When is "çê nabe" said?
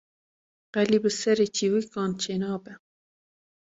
2.21-2.73